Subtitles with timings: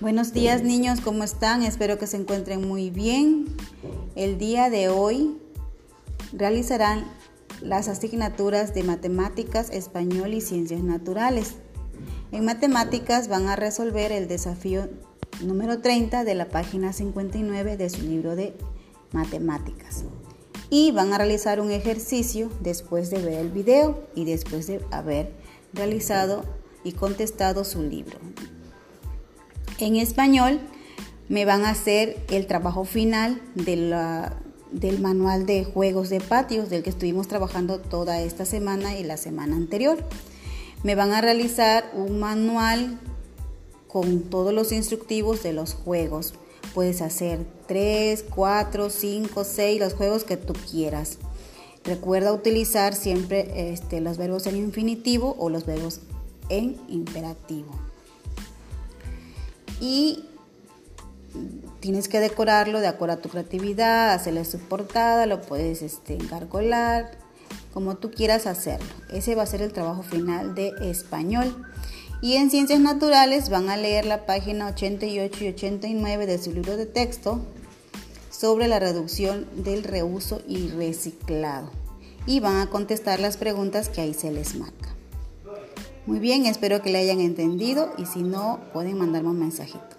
[0.00, 1.62] Buenos días niños, ¿cómo están?
[1.62, 3.54] Espero que se encuentren muy bien.
[4.14, 5.36] El día de hoy
[6.32, 7.04] realizarán
[7.60, 11.56] las asignaturas de matemáticas, español y ciencias naturales.
[12.32, 14.88] En matemáticas van a resolver el desafío
[15.42, 18.54] número 30 de la página 59 de su libro de
[19.12, 20.04] matemáticas.
[20.70, 25.34] Y van a realizar un ejercicio después de ver el video y después de haber
[25.74, 26.42] realizado
[26.84, 28.18] y contestado su libro.
[29.80, 30.60] En español
[31.30, 36.90] me van a hacer el trabajo final del manual de juegos de patios del que
[36.90, 40.04] estuvimos trabajando toda esta semana y la semana anterior.
[40.82, 43.00] Me van a realizar un manual
[43.88, 46.34] con todos los instructivos de los juegos.
[46.74, 51.16] Puedes hacer 3, 4, 5, 6, los juegos que tú quieras.
[51.84, 56.00] Recuerda utilizar siempre este, los verbos en infinitivo o los verbos
[56.50, 57.70] en imperativo
[59.80, 60.24] y
[61.80, 66.18] tienes que decorarlo de acuerdo a tu creatividad, hacerle su portada, lo puedes este,
[67.72, 68.86] como tú quieras hacerlo.
[69.12, 71.66] Ese va a ser el trabajo final de español.
[72.22, 76.76] Y en ciencias naturales van a leer la página 88 y 89 de su libro
[76.76, 77.40] de texto
[78.30, 81.70] sobre la reducción del reuso y reciclado.
[82.26, 84.99] Y van a contestar las preguntas que ahí se les marca.
[86.06, 89.96] Muy bien, espero que le hayan entendido y si no, pueden mandarme un mensajito.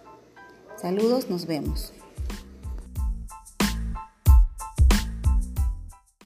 [0.76, 1.94] Saludos, nos vemos.